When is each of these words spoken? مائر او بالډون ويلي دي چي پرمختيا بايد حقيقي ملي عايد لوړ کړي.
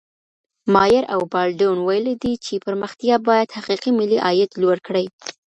مائر 0.73 1.03
او 1.13 1.21
بالډون 1.31 1.77
ويلي 1.87 2.15
دي 2.23 2.33
چي 2.45 2.53
پرمختيا 2.65 3.15
بايد 3.27 3.49
حقيقي 3.57 3.91
ملي 3.99 4.17
عايد 4.25 4.49
لوړ 4.61 4.77
کړي. 4.87 5.05